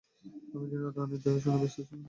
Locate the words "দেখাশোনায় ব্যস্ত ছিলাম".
1.23-1.99